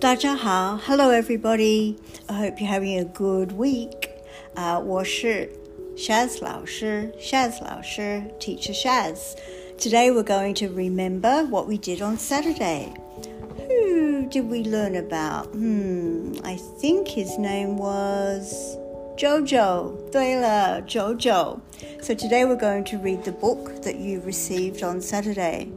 [0.00, 1.96] 大家好，Hello everybody.
[2.26, 4.10] I hope you're having a good week.
[4.54, 5.50] 啊、我是
[5.96, 9.36] Shaz 老师，Shaz 老师，Teacher Shaz.
[9.78, 12.92] Today we're going to remember what we did on Saturday.
[13.68, 15.48] Who did we learn about?
[15.52, 18.76] Hmm, I think his name was
[19.16, 19.92] Jojo.
[20.10, 21.60] 对了，Jojo.
[22.00, 25.68] So today we're going to read the book that you received on Saturday.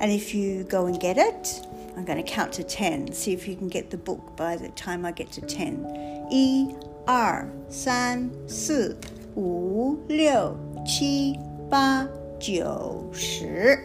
[0.00, 1.60] And if you go and get it,
[1.96, 3.12] I'm going to count to 10.
[3.12, 6.28] See if you can get the book by the time I get to 10.
[6.30, 6.74] 一、
[7.06, 8.96] 二、三、四、
[9.36, 10.56] 五、六、
[10.86, 11.38] 七、
[11.68, 12.06] 八、
[12.38, 13.78] 九、十.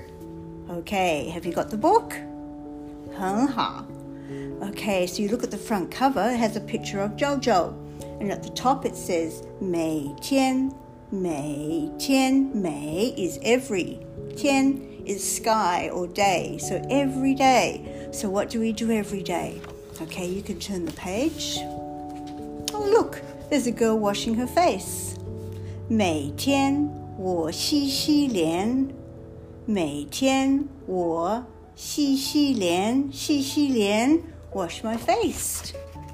[0.70, 2.13] Okay, have you got the book?
[3.17, 3.85] 很好.
[4.61, 7.73] Okay, so you look at the front cover, it has a picture of Jojo.
[8.20, 10.71] And at the top it says 每天,
[11.11, 13.99] 每天,每 is every.
[14.35, 17.98] 天 is sky or day, so every day.
[18.12, 19.62] So what do we do every day?
[20.01, 21.59] Okay, you can turn the page.
[22.73, 25.15] Oh, look, there's a girl washing her face.
[25.87, 28.87] 每天我洗洗脸，
[29.65, 31.45] 每天我
[31.76, 34.21] 洗洗脸，洗洗脸，
[34.54, 35.73] wash my face.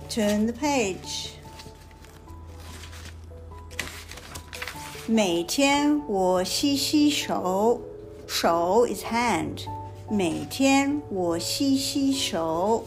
[0.10, 1.30] Turn the page.
[5.08, 7.82] 每天我洗洗手，
[8.28, 9.66] 手 is hand.
[10.09, 12.85] 每天我洗洗手。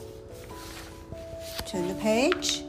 [1.67, 2.61] Turn the page.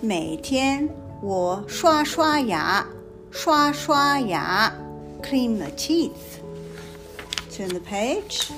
[0.00, 0.88] 每天
[1.20, 2.86] 我刷刷牙，
[3.30, 4.72] 刷刷牙
[5.22, 6.40] ，clean the teeth.
[7.52, 8.48] Turn the page.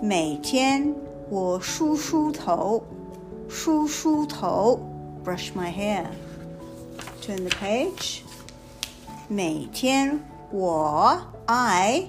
[0.00, 0.94] 每天
[1.28, 2.82] 我梳梳头，
[3.50, 4.80] 梳梳头
[5.22, 6.06] ，brush my hair.
[7.22, 8.20] Turn the page.
[9.28, 10.18] 每天
[10.50, 12.08] 我 I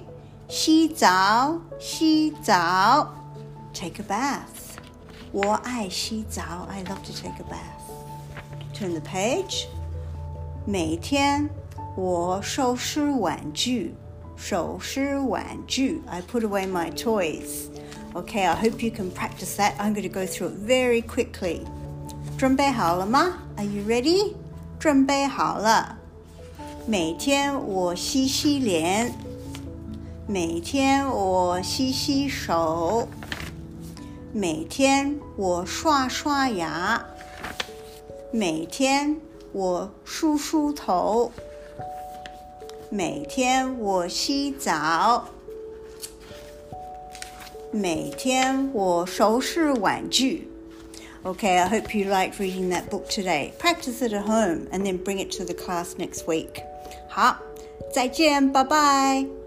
[0.51, 3.13] 洗澡，洗澡，
[3.73, 4.77] take a bath.
[5.31, 7.83] 我爱洗澡，I love to take a bath.
[8.73, 9.65] Turn the page.
[10.65, 11.49] 每天
[11.95, 13.95] 我收拾玩具，
[14.35, 17.69] 收拾玩具，I put away my toys.
[18.13, 19.73] Okay, I hope you can practice that.
[19.77, 21.61] I'm going to go through it very quickly.
[22.37, 23.39] 准备好了吗？
[23.57, 24.33] Are you ready?
[24.79, 25.97] 准备好了。
[26.85, 29.13] 每天我洗洗脸，
[30.27, 33.07] 每天我洗洗手，
[34.33, 37.05] 每天我刷刷牙，
[38.31, 39.17] 每天
[39.53, 41.31] 我梳梳头，
[42.89, 45.29] 每天我洗澡，
[47.71, 50.49] 每天我收拾玩具。
[51.23, 53.51] Okay, I hope you liked reading that book today.
[53.59, 56.63] Practice it at home and then bring it to the class next week.
[57.09, 57.37] 好，
[57.93, 59.40] 再见，拜拜。